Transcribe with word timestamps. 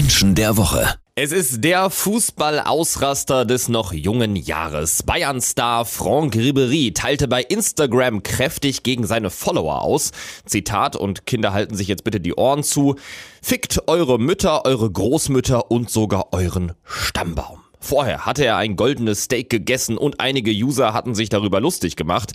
Menschen 0.00 0.34
der 0.34 0.56
Woche. 0.56 0.94
Es 1.14 1.30
ist 1.30 1.62
der 1.62 1.90
Fußballausraster 1.90 3.44
des 3.44 3.68
noch 3.68 3.92
jungen 3.92 4.34
Jahres. 4.34 5.02
Bayern-Star 5.02 5.84
Franck 5.84 6.36
Ribéry 6.36 6.94
teilte 6.94 7.28
bei 7.28 7.42
Instagram 7.42 8.22
kräftig 8.22 8.82
gegen 8.82 9.06
seine 9.06 9.28
Follower 9.28 9.82
aus. 9.82 10.12
Zitat 10.46 10.96
und 10.96 11.26
Kinder 11.26 11.52
halten 11.52 11.76
sich 11.76 11.86
jetzt 11.86 12.04
bitte 12.04 12.18
die 12.18 12.32
Ohren 12.32 12.62
zu. 12.62 12.94
Fickt 13.42 13.88
eure 13.88 14.18
Mütter, 14.18 14.64
eure 14.64 14.90
Großmütter 14.90 15.70
und 15.70 15.90
sogar 15.90 16.32
euren 16.32 16.72
Stammbaum. 16.82 17.60
Vorher 17.80 18.26
hatte 18.26 18.44
er 18.44 18.56
ein 18.58 18.76
goldenes 18.76 19.24
Steak 19.24 19.48
gegessen 19.48 19.96
und 19.96 20.20
einige 20.20 20.50
User 20.50 20.92
hatten 20.92 21.14
sich 21.14 21.30
darüber 21.30 21.60
lustig 21.60 21.96
gemacht. 21.96 22.34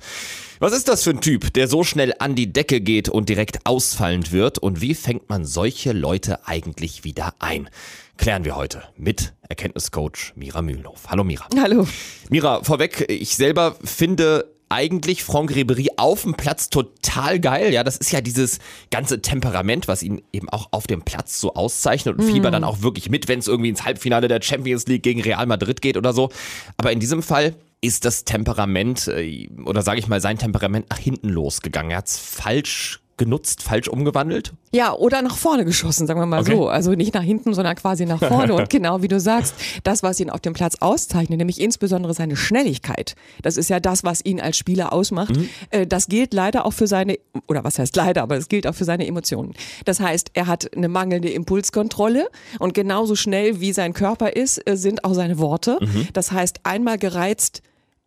Was 0.59 0.73
ist 0.73 0.87
das 0.87 1.03
für 1.03 1.11
ein 1.11 1.21
Typ, 1.21 1.53
der 1.53 1.67
so 1.67 1.83
schnell 1.83 2.13
an 2.19 2.33
die 2.33 2.51
Decke 2.51 2.81
geht 2.81 3.09
und 3.09 3.29
direkt 3.29 3.65
ausfallend 3.65 4.31
wird? 4.31 4.57
Und 4.57 4.81
wie 4.81 4.95
fängt 4.95 5.29
man 5.29 5.45
solche 5.45 5.91
Leute 5.91 6.47
eigentlich 6.47 7.03
wieder 7.03 7.35
ein? 7.39 7.69
Klären 8.17 8.45
wir 8.45 8.55
heute 8.55 8.83
mit 8.97 9.33
Erkenntniscoach 9.47 10.33
Mira 10.35 10.61
Mühlenhof. 10.61 11.03
Hallo 11.09 11.23
Mira. 11.23 11.47
Hallo. 11.59 11.87
Mira, 12.29 12.63
vorweg, 12.63 13.05
ich 13.09 13.35
selber 13.35 13.75
finde 13.83 14.54
eigentlich 14.69 15.23
Franck 15.23 15.51
Ribéry 15.51 15.87
auf 15.97 16.23
dem 16.23 16.33
Platz 16.33 16.69
total 16.69 17.39
geil. 17.39 17.73
Ja, 17.73 17.83
das 17.83 17.97
ist 17.97 18.11
ja 18.11 18.21
dieses 18.21 18.59
ganze 18.91 19.21
Temperament, 19.21 19.87
was 19.87 20.03
ihn 20.03 20.21
eben 20.33 20.49
auch 20.49 20.69
auf 20.71 20.87
dem 20.87 21.03
Platz 21.03 21.39
so 21.39 21.53
auszeichnet 21.53 22.17
und 22.17 22.25
fieber 22.25 22.51
dann 22.51 22.63
auch 22.63 22.81
wirklich 22.81 23.09
mit, 23.09 23.27
wenn 23.27 23.39
es 23.39 23.47
irgendwie 23.47 23.69
ins 23.69 23.85
Halbfinale 23.85 24.27
der 24.27 24.41
Champions 24.41 24.87
League 24.87 25.03
gegen 25.03 25.21
Real 25.21 25.45
Madrid 25.45 25.81
geht 25.81 25.97
oder 25.97 26.13
so. 26.13 26.29
Aber 26.77 26.91
in 26.91 26.99
diesem 26.99 27.21
Fall 27.21 27.55
ist 27.81 28.05
das 28.05 28.25
Temperament 28.25 29.07
äh, 29.07 29.49
oder 29.65 29.81
sage 29.81 29.99
ich 29.99 30.07
mal 30.07 30.21
sein 30.21 30.37
Temperament 30.37 30.89
nach 30.89 30.97
hinten 30.97 31.29
losgegangen. 31.29 31.91
Er 31.91 31.97
hat 31.97 32.07
es 32.07 32.17
falsch 32.17 33.01
genutzt, 33.17 33.63
falsch 33.63 33.87
umgewandelt? 33.87 34.53
Ja, 34.73 34.93
oder 34.93 35.21
nach 35.21 35.37
vorne 35.37 35.63
geschossen, 35.63 36.05
sagen 36.07 36.19
wir 36.19 36.25
mal 36.25 36.41
Okay. 36.41 36.55
so. 36.55 36.67
Also 36.67 36.91
nicht 36.91 37.13
nach 37.13 37.23
hinten, 37.23 37.53
sondern 37.53 37.75
quasi 37.75 38.05
nach 38.05 38.19
vorne. 38.19 38.53
Und 38.53 38.69
genau 38.69 39.01
wie 39.01 39.07
du 39.07 39.19
sagst, 39.19 39.55
das, 39.83 40.03
was 40.03 40.19
ihn 40.19 40.29
auf 40.29 40.41
dem 40.41 40.53
Platz 40.53 40.75
auszeichnet, 40.81 41.37
nämlich 41.37 41.61
insbesondere 41.61 42.13
seine 42.13 42.35
Schnelligkeit, 42.35 43.15
das 43.41 43.55
ist 43.57 43.69
ja 43.69 43.79
das, 43.79 44.03
was 44.03 44.23
ihn 44.25 44.41
als 44.41 44.57
Spieler 44.57 44.91
ausmacht. 44.91 45.33
Äh, 45.69 45.87
Das 45.87 46.07
gilt 46.07 46.33
leider 46.33 46.65
auch 46.65 46.73
für 46.73 46.87
seine, 46.87 47.17
oder 47.47 47.63
was 47.63 47.79
heißt 47.79 47.95
leider, 47.95 48.21
aber 48.21 48.35
es 48.37 48.49
gilt 48.49 48.67
auch 48.67 48.75
für 48.75 48.85
seine 48.85 49.07
Emotionen. 49.07 49.53
Das 49.85 49.99
heißt, 49.99 50.31
er 50.33 50.47
hat 50.47 50.75
eine 50.75 50.89
mangelnde 50.89 51.29
Impulskontrolle 51.29 52.27
und 52.59 52.73
genauso 52.73 53.15
schnell 53.15 53.61
wie 53.61 53.71
sein 53.73 53.93
Körper 53.93 54.35
ist, 54.35 54.67
äh, 54.69 54.75
sind 54.75 55.03
auch 55.05 55.13
seine 55.13 55.39
Worte. 55.39 55.79
Das 56.13 56.31
heißt, 56.31 56.59
einmal 56.63 56.97
gereizt, 56.97 57.61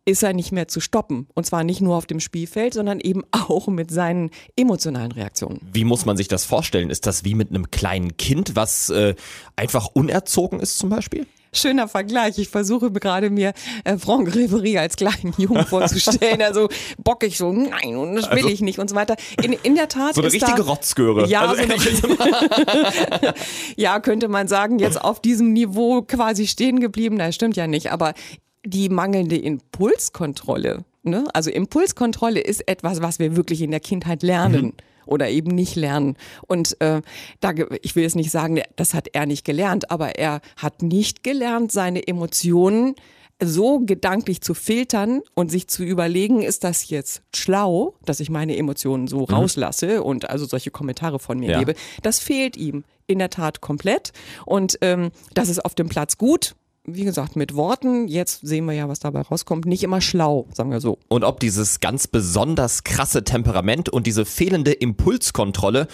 ist 0.09 0.23
er 0.23 0.33
nicht 0.33 0.51
mehr 0.51 0.67
zu 0.67 0.79
stoppen. 0.79 1.27
Und 1.35 1.45
zwar 1.45 1.63
nicht 1.63 1.81
nur 1.81 1.95
auf 1.95 2.05
dem 2.05 2.19
Spielfeld, 2.19 2.73
sondern 2.73 2.99
eben 2.99 3.23
auch 3.31 3.67
mit 3.67 3.91
seinen 3.91 4.31
emotionalen 4.55 5.11
Reaktionen. 5.11 5.61
Wie 5.71 5.85
muss 5.85 6.05
man 6.05 6.17
sich 6.17 6.27
das 6.27 6.45
vorstellen? 6.45 6.89
Ist 6.89 7.05
das 7.05 7.23
wie 7.23 7.35
mit 7.35 7.49
einem 7.49 7.71
kleinen 7.71 8.17
Kind, 8.17 8.55
was 8.55 8.89
äh, 8.89 9.15
einfach 9.55 9.87
unerzogen 9.93 10.59
ist 10.59 10.77
zum 10.77 10.89
Beispiel? 10.89 11.27
Schöner 11.51 11.87
Vergleich. 11.87 12.37
Ich 12.37 12.49
versuche 12.49 12.91
gerade 12.91 13.31
mir 13.31 13.53
äh, 13.83 13.97
Franck 13.97 14.29
Ribéry 14.29 14.77
als 14.77 14.95
kleinen 14.97 15.33
Jungen 15.37 15.65
vorzustellen. 15.65 16.43
Also 16.43 16.69
bockig 17.03 17.37
so, 17.39 17.51
nein, 17.51 17.95
und 17.95 18.15
das 18.15 18.29
will 18.29 18.47
ich 18.49 18.61
nicht 18.61 18.77
und 18.77 18.87
so 18.87 18.95
weiter. 18.95 19.15
In, 19.43 19.53
in 19.53 19.73
der 19.73 19.87
Tat 19.87 20.09
Also 20.09 20.21
So 20.21 20.21
eine 20.21 20.27
ist 20.27 20.33
richtige 20.35 20.61
da, 20.63 20.69
Rotzgöre. 20.69 21.27
Ja, 21.27 21.47
also 21.47 21.63
so 21.63 22.07
eine- 22.07 23.33
ja, 23.77 23.99
könnte 23.99 24.27
man 24.27 24.47
sagen, 24.47 24.77
jetzt 24.77 25.01
auf 25.01 25.19
diesem 25.21 25.53
Niveau 25.53 26.03
quasi 26.03 26.45
stehen 26.45 26.79
geblieben. 26.79 27.17
Das 27.17 27.33
stimmt 27.33 27.55
ja 27.55 27.65
nicht, 27.65 27.91
aber 27.91 28.13
die 28.65 28.89
mangelnde 28.89 29.37
Impulskontrolle, 29.37 30.83
ne? 31.03 31.25
also 31.33 31.49
Impulskontrolle 31.49 32.39
ist 32.39 32.67
etwas, 32.67 33.01
was 33.01 33.19
wir 33.19 33.35
wirklich 33.35 33.61
in 33.61 33.71
der 33.71 33.79
Kindheit 33.79 34.23
lernen. 34.23 34.73
Oder 35.05 35.27
eben 35.31 35.49
nicht 35.55 35.75
lernen. 35.75 36.17
Und 36.45 36.79
äh, 36.81 37.01
da, 37.39 37.53
ich 37.81 37.95
will 37.95 38.03
jetzt 38.03 38.15
nicht 38.15 38.29
sagen, 38.29 38.61
das 38.75 38.93
hat 38.93 39.07
er 39.13 39.25
nicht 39.25 39.43
gelernt, 39.43 39.89
aber 39.89 40.19
er 40.19 40.39
hat 40.55 40.83
nicht 40.83 41.23
gelernt, 41.23 41.71
seine 41.71 42.07
Emotionen 42.07 42.93
so 43.41 43.79
gedanklich 43.79 44.41
zu 44.41 44.53
filtern 44.53 45.21
und 45.33 45.49
sich 45.49 45.67
zu 45.67 45.83
überlegen, 45.83 46.43
ist 46.43 46.63
das 46.63 46.89
jetzt 46.91 47.23
schlau, 47.33 47.95
dass 48.05 48.19
ich 48.19 48.29
meine 48.29 48.55
Emotionen 48.55 49.07
so 49.07 49.23
rauslasse 49.23 50.03
und 50.03 50.29
also 50.29 50.45
solche 50.45 50.69
Kommentare 50.69 51.17
von 51.17 51.39
mir 51.39 51.51
Ja. 51.51 51.59
gebe. 51.59 51.73
Das 52.03 52.19
fehlt 52.19 52.55
ihm 52.55 52.83
in 53.07 53.17
der 53.17 53.31
Tat 53.31 53.61
komplett. 53.61 54.11
Und 54.45 54.77
ähm, 54.81 55.09
das 55.33 55.49
ist 55.49 55.65
auf 55.65 55.73
dem 55.73 55.89
Platz 55.89 56.19
gut. 56.19 56.55
Wie 56.95 57.03
gesagt, 57.03 57.35
mit 57.35 57.55
Worten, 57.55 58.07
jetzt 58.07 58.45
sehen 58.45 58.65
wir 58.65 58.73
ja, 58.73 58.89
was 58.89 58.99
dabei 58.99 59.21
rauskommt, 59.21 59.65
nicht 59.65 59.83
immer 59.83 60.01
schlau, 60.01 60.47
sagen 60.53 60.71
wir 60.71 60.81
so. 60.81 60.97
Und 61.07 61.23
ob 61.23 61.39
dieses 61.39 61.79
ganz 61.79 62.07
besonders 62.07 62.83
krasse 62.83 63.23
Temperament 63.23 63.89
und 63.89 64.07
diese 64.07 64.25
fehlende 64.25 64.71
Impulskontrolle 64.71 65.87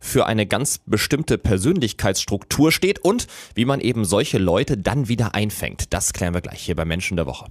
für 0.00 0.26
eine 0.26 0.46
ganz 0.46 0.78
bestimmte 0.86 1.38
Persönlichkeitsstruktur 1.38 2.72
steht 2.72 3.00
und 3.00 3.26
wie 3.54 3.64
man 3.64 3.80
eben 3.80 4.04
solche 4.04 4.38
Leute 4.38 4.76
dann 4.76 5.08
wieder 5.08 5.34
einfängt. 5.34 5.92
Das 5.92 6.12
klären 6.12 6.34
wir 6.34 6.40
gleich 6.40 6.60
hier 6.60 6.76
bei 6.76 6.84
Menschen 6.84 7.16
der 7.16 7.26
Woche. 7.26 7.46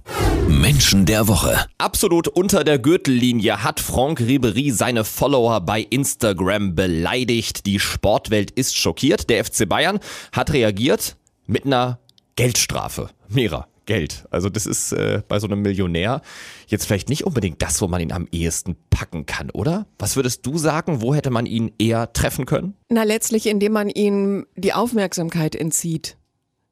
Menschen 0.48 1.06
der 1.06 1.28
Woche. 1.28 1.66
Absolut 1.78 2.28
unter 2.28 2.64
der 2.64 2.78
Gürtellinie 2.78 3.62
hat 3.62 3.80
Franck 3.80 4.20
Ribéry 4.20 4.72
seine 4.72 5.04
Follower 5.04 5.60
bei 5.60 5.82
Instagram 5.82 6.74
beleidigt. 6.74 7.66
Die 7.66 7.78
Sportwelt 7.78 8.50
ist 8.50 8.76
schockiert. 8.76 9.28
Der 9.30 9.44
FC 9.44 9.68
Bayern 9.68 10.00
hat 10.32 10.52
reagiert 10.52 11.16
mit 11.46 11.66
einer 11.66 11.98
Geldstrafe. 12.38 13.10
Mira, 13.28 13.66
Geld. 13.86 14.26
Also 14.30 14.48
das 14.48 14.64
ist 14.64 14.92
äh, 14.92 15.22
bei 15.26 15.40
so 15.40 15.48
einem 15.48 15.60
Millionär 15.60 16.22
jetzt 16.68 16.86
vielleicht 16.86 17.08
nicht 17.08 17.24
unbedingt 17.24 17.60
das, 17.62 17.82
wo 17.82 17.88
man 17.88 18.00
ihn 18.00 18.12
am 18.12 18.28
ehesten 18.30 18.76
packen 18.90 19.26
kann, 19.26 19.50
oder? 19.50 19.86
Was 19.98 20.14
würdest 20.14 20.46
du 20.46 20.56
sagen? 20.56 21.02
Wo 21.02 21.16
hätte 21.16 21.30
man 21.30 21.46
ihn 21.46 21.72
eher 21.80 22.12
treffen 22.12 22.46
können? 22.46 22.74
Na, 22.90 23.02
letztlich, 23.02 23.46
indem 23.46 23.72
man 23.72 23.88
ihm 23.88 24.46
die 24.54 24.72
Aufmerksamkeit 24.72 25.56
entzieht. 25.56 26.17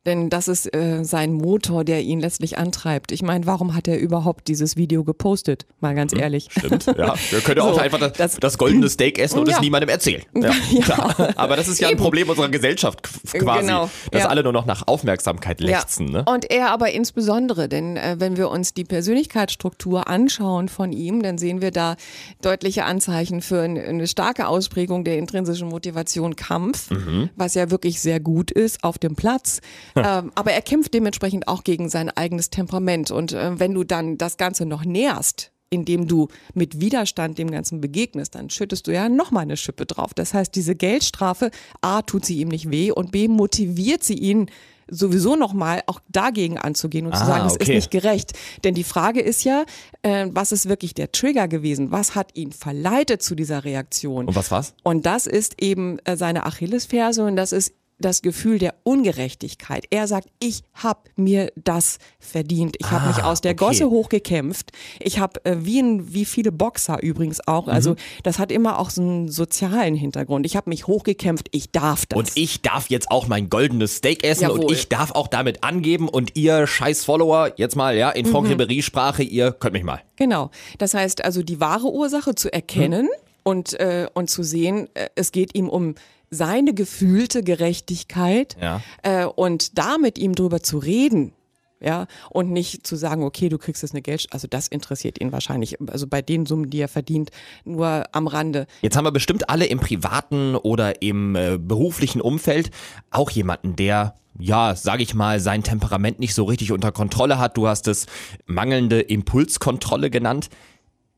Denn 0.06 0.30
das 0.30 0.48
ist 0.48 0.72
äh, 0.74 1.04
sein 1.04 1.32
Motor, 1.32 1.84
der 1.84 2.00
ihn 2.02 2.20
letztlich 2.20 2.56
antreibt. 2.58 3.12
Ich 3.12 3.22
meine, 3.22 3.44
warum 3.46 3.74
hat 3.74 3.88
er 3.88 3.98
überhaupt 3.98 4.48
dieses 4.48 4.76
Video 4.76 5.04
gepostet? 5.04 5.66
Mal 5.80 5.94
ganz 5.94 6.14
ehrlich. 6.14 6.48
Stimmt, 6.50 6.86
ja. 6.86 7.14
Wir 7.30 7.40
können 7.40 7.60
auch 7.60 7.74
So, 7.74 7.80
einfach 7.80 7.98
das, 7.98 8.12
das, 8.14 8.36
das- 8.36 8.56
goldene 8.58 8.88
Steak 8.88 9.18
essen 9.18 9.38
und 9.40 9.48
es 9.48 9.54
Ja. 9.56 9.60
niemandem 9.60 9.90
erzählen. 9.90 10.22
Ja, 10.34 10.52
Ja. 10.70 11.32
Aber 11.36 11.56
das 11.56 11.68
ist 11.68 11.80
ja 11.80 11.88
ein 11.88 11.94
Eben. 11.94 12.02
Problem 12.02 12.30
unserer 12.30 12.48
Gesellschaft 12.48 13.04
qu- 13.04 13.38
quasi, 13.38 13.66
Genau, 13.66 13.90
dass 14.12 14.22
ja. 14.22 14.28
alle 14.28 14.42
nur 14.42 14.52
noch 14.52 14.64
nach 14.66 14.86
Aufmerksamkeit 14.86 15.60
lechzen. 15.60 16.06
Ne? 16.06 16.24
Und 16.26 16.50
er 16.50 16.70
aber 16.70 16.92
insbesondere, 16.92 17.68
denn 17.68 17.96
äh, 17.96 18.16
wenn 18.18 18.36
wir 18.36 18.48
uns 18.50 18.72
die 18.74 18.84
Persönlichkeitsstruktur 18.84 20.08
anschauen 20.08 20.68
von 20.68 20.92
ihm, 20.92 21.22
dann 21.22 21.36
sehen 21.38 21.60
wir 21.60 21.70
da 21.72 21.96
deutliche 22.42 22.84
Anzeichen 22.84 23.42
für 23.42 23.62
ein, 23.62 23.76
eine 23.76 24.06
starke 24.06 24.46
Ausprägung 24.48 25.04
der 25.04 25.18
intrinsischen 25.18 25.68
Motivation 25.68 26.36
Kampf, 26.36 26.90
Mhm. 26.90 27.30
was 27.36 27.54
ja 27.54 27.70
wirklich 27.70 28.00
sehr 28.00 28.20
gut 28.20 28.50
ist 28.50 28.84
auf 28.84 28.98
dem 28.98 29.16
Platz. 29.16 29.60
ähm, 30.04 30.32
aber 30.34 30.52
er 30.52 30.62
kämpft 30.62 30.94
dementsprechend 30.94 31.48
auch 31.48 31.64
gegen 31.64 31.88
sein 31.88 32.10
eigenes 32.10 32.50
Temperament. 32.50 33.10
Und 33.10 33.32
äh, 33.32 33.58
wenn 33.58 33.74
du 33.74 33.84
dann 33.84 34.18
das 34.18 34.36
Ganze 34.36 34.66
noch 34.66 34.84
näherst, 34.84 35.52
indem 35.70 36.06
du 36.06 36.28
mit 36.54 36.80
Widerstand 36.80 37.38
dem 37.38 37.50
Ganzen 37.50 37.80
begegnest, 37.80 38.34
dann 38.34 38.50
schüttest 38.50 38.86
du 38.86 38.92
ja 38.92 39.08
nochmal 39.08 39.42
eine 39.42 39.56
Schippe 39.56 39.86
drauf. 39.86 40.14
Das 40.14 40.32
heißt, 40.32 40.54
diese 40.54 40.76
Geldstrafe, 40.76 41.50
A, 41.80 42.02
tut 42.02 42.24
sie 42.24 42.38
ihm 42.38 42.48
nicht 42.48 42.70
weh 42.70 42.92
und 42.92 43.10
B, 43.10 43.28
motiviert 43.28 44.04
sie 44.04 44.14
ihn 44.14 44.50
sowieso 44.88 45.34
nochmal 45.34 45.82
auch 45.86 46.00
dagegen 46.08 46.58
anzugehen 46.58 47.06
und 47.06 47.16
zu 47.16 47.22
Ah, 47.22 47.26
sagen, 47.26 47.46
es 47.46 47.54
ist 47.56 47.62
okay. 47.62 47.74
nicht 47.74 47.90
gerecht. 47.90 48.34
Denn 48.62 48.74
die 48.74 48.84
Frage 48.84 49.20
ist 49.20 49.42
ja, 49.42 49.64
äh, 50.02 50.28
was 50.30 50.52
ist 50.52 50.68
wirklich 50.68 50.94
der 50.94 51.10
Trigger 51.10 51.48
gewesen? 51.48 51.90
Was 51.90 52.14
hat 52.14 52.36
ihn 52.36 52.52
verleitet 52.52 53.20
zu 53.20 53.34
dieser 53.34 53.64
Reaktion? 53.64 54.26
Und 54.26 54.36
was 54.36 54.52
war's? 54.52 54.74
Und 54.84 55.04
das 55.04 55.26
ist 55.26 55.60
eben 55.60 55.98
äh, 56.04 56.16
seine 56.16 56.46
Achillesferse 56.46 57.24
und 57.24 57.34
das 57.34 57.50
ist 57.50 57.72
das 57.98 58.20
Gefühl 58.22 58.58
der 58.58 58.74
Ungerechtigkeit. 58.82 59.86
Er 59.90 60.06
sagt, 60.06 60.28
ich 60.38 60.62
habe 60.74 61.00
mir 61.16 61.50
das 61.56 61.98
verdient. 62.18 62.76
Ich 62.78 62.90
habe 62.90 63.08
mich 63.08 63.22
aus 63.22 63.40
der 63.40 63.52
Ah, 63.52 63.54
okay. 63.54 63.64
Gosse 63.66 63.90
hochgekämpft. 63.90 64.72
Ich 65.00 65.18
habe 65.18 65.42
äh, 65.44 65.56
wie, 65.60 65.82
wie 66.12 66.24
viele 66.24 66.52
Boxer 66.52 67.02
übrigens 67.02 67.46
auch. 67.46 67.68
Also 67.68 67.92
Mhm. 67.92 67.96
das 68.22 68.38
hat 68.38 68.52
immer 68.52 68.78
auch 68.78 68.90
so 68.90 69.00
einen 69.00 69.28
sozialen 69.28 69.94
Hintergrund. 69.94 70.44
Ich 70.44 70.56
habe 70.56 70.68
mich 70.68 70.86
hochgekämpft. 70.86 71.48
Ich 71.52 71.70
darf 71.70 72.04
das. 72.06 72.18
Und 72.18 72.30
ich 72.34 72.60
darf 72.62 72.90
jetzt 72.90 73.10
auch 73.10 73.28
mein 73.28 73.48
goldenes 73.48 73.96
Steak 73.96 74.24
essen 74.24 74.50
und 74.50 74.60
Jawohl. 74.62 74.72
ich 74.74 74.88
darf 74.88 75.12
auch 75.12 75.28
damit 75.28 75.64
angeben 75.64 76.08
und 76.08 76.36
ihr 76.36 76.66
scheiß 76.66 77.04
Follower, 77.04 77.52
jetzt 77.56 77.76
mal, 77.76 77.96
ja, 77.96 78.10
in 78.10 78.26
Mhm. 78.26 78.30
Franck 78.30 78.48
Ribéry-Sprache, 78.48 79.22
ihr 79.22 79.52
könnt 79.52 79.72
mich 79.72 79.84
mal. 79.84 80.02
Genau. 80.16 80.50
Das 80.78 80.92
heißt 80.94 81.24
also, 81.24 81.42
die 81.42 81.60
wahre 81.60 81.90
Ursache 81.90 82.34
zu 82.34 82.52
erkennen 82.52 83.08
und, 83.42 83.72
äh, 83.80 84.06
und 84.12 84.28
zu 84.28 84.42
sehen, 84.42 84.88
äh, 84.94 85.08
es 85.14 85.32
geht 85.32 85.54
ihm 85.54 85.68
um 85.68 85.94
seine 86.30 86.74
gefühlte 86.74 87.42
Gerechtigkeit 87.42 88.56
Ja. 88.60 88.82
äh, 89.02 89.24
und 89.24 89.78
da 89.78 89.98
mit 89.98 90.18
ihm 90.18 90.34
drüber 90.34 90.62
zu 90.62 90.78
reden. 90.78 91.32
Ja, 91.78 92.06
und 92.30 92.50
nicht 92.52 92.86
zu 92.86 92.96
sagen, 92.96 93.22
okay, 93.22 93.50
du 93.50 93.58
kriegst 93.58 93.82
jetzt 93.82 93.92
eine 93.92 94.00
Geld, 94.00 94.26
also 94.30 94.48
das 94.48 94.66
interessiert 94.66 95.20
ihn 95.20 95.30
wahrscheinlich, 95.30 95.76
also 95.88 96.06
bei 96.06 96.22
den 96.22 96.46
Summen, 96.46 96.70
die 96.70 96.78
er 96.80 96.88
verdient, 96.88 97.30
nur 97.66 98.04
am 98.12 98.28
Rande. 98.28 98.66
Jetzt 98.80 98.96
haben 98.96 99.04
wir 99.04 99.10
bestimmt 99.12 99.50
alle 99.50 99.66
im 99.66 99.78
privaten 99.78 100.56
oder 100.56 101.02
im 101.02 101.36
äh, 101.36 101.58
beruflichen 101.58 102.22
Umfeld 102.22 102.70
auch 103.10 103.30
jemanden, 103.30 103.76
der 103.76 104.14
ja, 104.38 104.74
sage 104.74 105.02
ich 105.02 105.14
mal, 105.14 105.38
sein 105.38 105.62
Temperament 105.62 106.18
nicht 106.18 106.34
so 106.34 106.44
richtig 106.44 106.72
unter 106.72 106.92
Kontrolle 106.92 107.38
hat. 107.38 107.56
Du 107.58 107.68
hast 107.68 107.88
es 107.88 108.06
mangelnde 108.46 109.00
Impulskontrolle 109.00 110.10
genannt. 110.10 110.48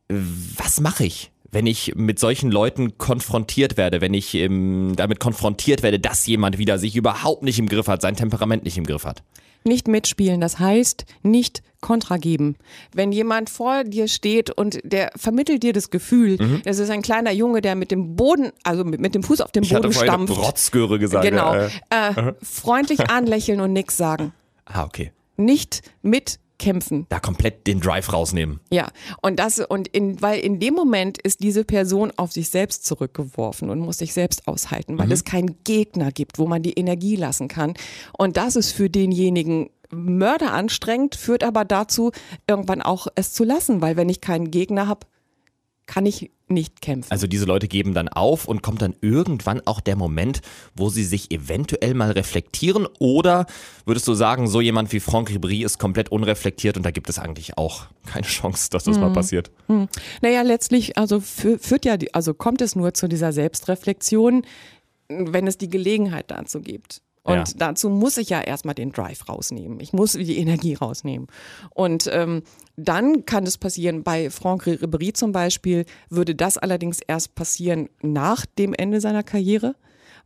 Was 0.08 0.80
mache 0.80 1.04
ich, 1.04 1.30
wenn 1.50 1.66
ich 1.66 1.94
mit 1.96 2.18
solchen 2.18 2.50
Leuten 2.50 2.98
konfrontiert 2.98 3.76
werde, 3.76 4.00
wenn 4.00 4.14
ich 4.14 4.34
ähm, 4.34 4.92
damit 4.96 5.20
konfrontiert 5.20 5.82
werde, 5.82 5.98
dass 5.98 6.26
jemand 6.26 6.58
wieder 6.58 6.78
sich 6.78 6.96
überhaupt 6.96 7.42
nicht 7.42 7.58
im 7.58 7.68
Griff 7.68 7.88
hat, 7.88 8.02
sein 8.02 8.16
Temperament 8.16 8.64
nicht 8.64 8.76
im 8.76 8.84
Griff 8.84 9.04
hat? 9.04 9.22
Nicht 9.64 9.88
mitspielen, 9.88 10.40
das 10.40 10.58
heißt 10.58 11.04
nicht 11.22 11.62
Kontra 11.80 12.16
geben. 12.16 12.56
Wenn 12.92 13.12
jemand 13.12 13.50
vor 13.50 13.84
dir 13.84 14.08
steht 14.08 14.50
und 14.50 14.78
der 14.82 15.10
vermittelt 15.16 15.62
dir 15.62 15.72
das 15.72 15.90
Gefühl, 15.90 16.36
mhm. 16.40 16.62
es 16.64 16.78
ist 16.78 16.90
ein 16.90 17.02
kleiner 17.02 17.32
Junge, 17.32 17.60
der 17.60 17.74
mit 17.74 17.90
dem 17.90 18.16
Boden, 18.16 18.50
also 18.62 18.84
mit, 18.84 19.00
mit 19.00 19.14
dem 19.14 19.22
Fuß 19.22 19.40
auf 19.40 19.52
dem 19.52 19.62
ich 19.62 19.70
Boden 19.70 19.84
hatte 19.84 19.94
stampft. 19.94 20.36
Rotzgöre 20.36 20.98
gesagt. 20.98 21.24
Genau. 21.24 21.54
Ja. 21.54 21.68
Äh, 21.90 22.32
freundlich 22.42 23.10
anlächeln 23.10 23.60
und 23.60 23.72
nichts 23.72 23.96
sagen. 23.96 24.32
Ah, 24.64 24.84
okay. 24.84 25.12
Nicht 25.36 25.82
mit 26.02 26.40
kämpfen. 26.58 27.06
Da 27.08 27.20
komplett 27.20 27.66
den 27.66 27.80
Drive 27.80 28.12
rausnehmen. 28.12 28.60
Ja, 28.70 28.88
und 29.22 29.38
das 29.38 29.58
und 29.60 29.88
in 29.88 30.20
weil 30.20 30.40
in 30.40 30.60
dem 30.60 30.74
Moment 30.74 31.18
ist 31.18 31.42
diese 31.42 31.64
Person 31.64 32.12
auf 32.16 32.32
sich 32.32 32.50
selbst 32.50 32.84
zurückgeworfen 32.84 33.70
und 33.70 33.80
muss 33.80 33.98
sich 33.98 34.12
selbst 34.12 34.46
aushalten, 34.48 34.98
weil 34.98 35.06
mhm. 35.06 35.12
es 35.12 35.24
keinen 35.24 35.62
Gegner 35.64 36.12
gibt, 36.12 36.38
wo 36.38 36.46
man 36.46 36.62
die 36.62 36.72
Energie 36.72 37.16
lassen 37.16 37.48
kann 37.48 37.74
und 38.16 38.36
das 38.36 38.56
ist 38.56 38.72
für 38.72 38.90
denjenigen 38.90 39.70
Mörder 39.90 40.52
anstrengend, 40.52 41.14
führt 41.14 41.42
aber 41.42 41.64
dazu 41.64 42.12
irgendwann 42.46 42.82
auch 42.82 43.06
es 43.14 43.32
zu 43.32 43.44
lassen, 43.44 43.80
weil 43.80 43.96
wenn 43.96 44.08
ich 44.08 44.20
keinen 44.20 44.50
Gegner 44.50 44.86
habe, 44.86 45.06
kann 45.88 46.06
ich 46.06 46.30
nicht 46.46 46.80
kämpfen. 46.80 47.10
Also 47.10 47.26
diese 47.26 47.46
Leute 47.46 47.66
geben 47.66 47.94
dann 47.94 48.08
auf 48.08 48.46
und 48.46 48.62
kommt 48.62 48.82
dann 48.82 48.94
irgendwann 49.00 49.60
auch 49.66 49.80
der 49.80 49.96
Moment, 49.96 50.42
wo 50.76 50.90
sie 50.90 51.02
sich 51.02 51.30
eventuell 51.32 51.94
mal 51.94 52.12
reflektieren 52.12 52.86
oder 53.00 53.46
würdest 53.86 54.06
du 54.06 54.14
sagen, 54.14 54.46
so 54.46 54.60
jemand 54.60 54.92
wie 54.92 55.00
Franck 55.00 55.30
Ribéry 55.30 55.64
ist 55.64 55.78
komplett 55.78 56.10
unreflektiert 56.10 56.76
und 56.76 56.84
da 56.84 56.90
gibt 56.90 57.08
es 57.08 57.18
eigentlich 57.18 57.58
auch 57.58 57.86
keine 58.06 58.26
Chance, 58.26 58.68
dass 58.70 58.84
das 58.84 58.96
hm. 58.96 59.02
mal 59.02 59.12
passiert? 59.12 59.50
Hm. 59.66 59.88
Naja, 60.20 60.42
letztlich 60.42 60.96
also 60.96 61.20
führt 61.20 61.84
ja, 61.84 61.96
also 62.12 62.34
kommt 62.34 62.60
es 62.60 62.76
nur 62.76 62.94
zu 62.94 63.08
dieser 63.08 63.32
Selbstreflexion, 63.32 64.42
wenn 65.08 65.46
es 65.46 65.56
die 65.56 65.70
Gelegenheit 65.70 66.30
dazu 66.30 66.60
gibt. 66.60 67.00
Und 67.28 67.48
ja. 67.48 67.54
dazu 67.58 67.90
muss 67.90 68.16
ich 68.16 68.30
ja 68.30 68.40
erstmal 68.40 68.74
den 68.74 68.90
Drive 68.90 69.28
rausnehmen. 69.28 69.80
Ich 69.80 69.92
muss 69.92 70.12
die 70.12 70.38
Energie 70.38 70.74
rausnehmen. 70.74 71.28
Und 71.74 72.08
ähm, 72.10 72.42
dann 72.76 73.26
kann 73.26 73.44
es 73.44 73.58
passieren, 73.58 74.02
bei 74.02 74.30
Franck 74.30 74.66
Ribéry 74.66 75.12
zum 75.12 75.32
Beispiel, 75.32 75.84
würde 76.08 76.34
das 76.34 76.56
allerdings 76.56 77.00
erst 77.06 77.34
passieren 77.34 77.90
nach 78.00 78.46
dem 78.46 78.72
Ende 78.72 79.00
seiner 79.00 79.22
Karriere. 79.22 79.74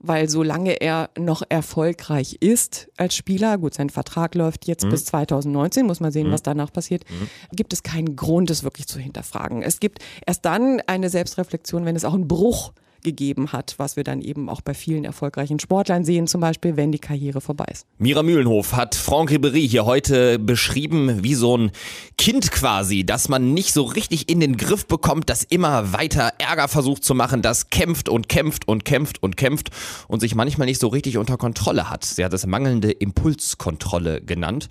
Weil 0.04 0.28
solange 0.28 0.80
er 0.80 1.10
noch 1.16 1.42
erfolgreich 1.48 2.38
ist 2.40 2.88
als 2.96 3.14
Spieler, 3.14 3.56
gut, 3.56 3.74
sein 3.74 3.88
Vertrag 3.88 4.34
läuft 4.34 4.66
jetzt 4.66 4.84
mhm. 4.84 4.90
bis 4.90 5.04
2019, 5.04 5.86
muss 5.86 6.00
man 6.00 6.10
sehen, 6.10 6.26
mhm. 6.26 6.32
was 6.32 6.42
danach 6.42 6.72
passiert, 6.72 7.04
mhm. 7.08 7.28
gibt 7.54 7.72
es 7.72 7.84
keinen 7.84 8.16
Grund, 8.16 8.50
es 8.50 8.64
wirklich 8.64 8.88
zu 8.88 8.98
hinterfragen. 8.98 9.62
Es 9.62 9.78
gibt 9.78 10.00
erst 10.26 10.44
dann 10.44 10.82
eine 10.88 11.08
Selbstreflexion, 11.08 11.84
wenn 11.84 11.94
es 11.94 12.04
auch 12.04 12.14
einen 12.14 12.26
Bruch 12.26 12.72
gegeben 13.02 13.52
hat, 13.52 13.74
was 13.78 13.96
wir 13.96 14.04
dann 14.04 14.22
eben 14.22 14.48
auch 14.48 14.60
bei 14.60 14.74
vielen 14.74 15.04
erfolgreichen 15.04 15.58
Sportlern 15.58 16.04
sehen, 16.04 16.26
zum 16.26 16.40
Beispiel, 16.40 16.76
wenn 16.76 16.92
die 16.92 16.98
Karriere 16.98 17.40
vorbei 17.40 17.66
ist. 17.70 17.86
Mira 17.98 18.22
Mühlenhof 18.22 18.74
hat 18.74 18.94
Franck 18.94 19.30
Ribéry 19.30 19.68
hier 19.68 19.84
heute 19.84 20.38
beschrieben 20.38 21.22
wie 21.22 21.34
so 21.34 21.56
ein 21.56 21.70
Kind 22.18 22.50
quasi, 22.50 23.04
dass 23.04 23.28
man 23.28 23.54
nicht 23.54 23.72
so 23.72 23.82
richtig 23.82 24.28
in 24.28 24.40
den 24.40 24.56
Griff 24.56 24.86
bekommt, 24.86 25.28
das 25.30 25.44
immer 25.44 25.92
weiter 25.92 26.32
Ärger 26.38 26.68
versucht 26.68 27.04
zu 27.04 27.14
machen, 27.14 27.42
das 27.42 27.70
kämpft 27.70 28.08
und 28.08 28.28
kämpft 28.28 28.68
und 28.68 28.84
kämpft 28.84 29.22
und 29.22 29.36
kämpft 29.36 29.70
und 30.08 30.20
sich 30.20 30.34
manchmal 30.34 30.66
nicht 30.66 30.80
so 30.80 30.88
richtig 30.88 31.18
unter 31.18 31.36
Kontrolle 31.36 31.90
hat. 31.90 32.04
Sie 32.04 32.24
hat 32.24 32.32
es 32.32 32.46
mangelnde 32.46 32.90
Impulskontrolle 32.90 34.20
genannt. 34.20 34.68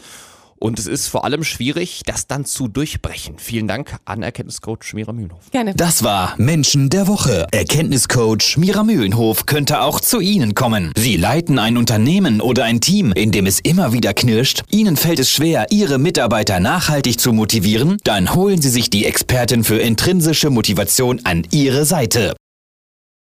Und 0.62 0.78
es 0.78 0.86
ist 0.86 1.08
vor 1.08 1.26
allem 1.26 1.44
schwierig, 1.44 2.04
das 2.06 2.28
dann 2.28 2.46
zu 2.46 2.68
durchbrechen. 2.68 3.40
Vielen 3.40 3.68
Dank 3.68 3.98
an 4.06 4.22
Erkenntniscoach 4.22 4.94
Mira 4.94 5.12
Mühlenhof. 5.12 5.50
Gerne. 5.50 5.74
Das 5.74 6.04
war 6.04 6.36
Menschen 6.38 6.90
der 6.92 7.08
Woche. 7.08 7.48
Erkenntniscoach 7.52 8.58
Mira 8.58 8.84
Mühlenhof 8.84 9.48
könnte 9.48 9.82
auch 9.82 10.00
zu 10.00 10.20
Ihnen 10.20 10.54
kommen. 10.54 10.92
Sie 10.96 11.18
leiten 11.18 11.58
ein 11.58 11.78
Unternehmen 11.78 12.42
oder 12.42 12.64
ein 12.66 12.80
Team, 12.80 13.12
in 13.12 13.32
dem 13.32 13.48
es 13.48 13.60
immer 13.60 13.92
wieder 13.92 14.14
knirscht. 14.14 14.62
Ihnen 14.70 14.98
fällt 14.98 15.20
es 15.20 15.32
schwer, 15.32 15.66
Ihre 15.72 15.98
Mitarbeiter 15.98 16.60
nachhaltig 16.60 17.20
zu 17.20 17.34
motivieren? 17.34 17.98
Dann 18.04 18.36
holen 18.36 18.62
Sie 18.62 18.70
sich 18.70 18.92
die 18.92 19.06
Expertin 19.06 19.64
für 19.64 19.80
intrinsische 19.80 20.52
Motivation 20.52 21.22
an 21.24 21.42
Ihre 21.50 21.86
Seite. 21.86 22.36